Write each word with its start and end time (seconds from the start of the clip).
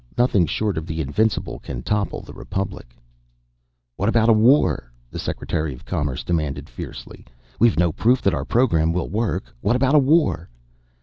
Nothing 0.17 0.47
short 0.47 0.79
of 0.79 0.87
the 0.87 0.99
invincible 0.99 1.59
can 1.59 1.83
topple 1.83 2.21
the 2.23 2.33
Republic...." 2.33 2.97
"What 3.97 4.09
about 4.09 4.29
a 4.29 4.33
war?" 4.33 4.91
the 5.11 5.19
Secretary 5.19 5.75
of 5.75 5.85
Commerce 5.85 6.23
demanded 6.23 6.67
fiercely. 6.67 7.23
"We've 7.59 7.77
no 7.77 7.91
proof 7.91 8.19
that 8.23 8.33
our 8.33 8.43
program 8.45 8.93
will 8.93 9.09
work. 9.09 9.43
What 9.61 9.75
about 9.75 9.93
a 9.93 9.99
war?" 9.99 10.49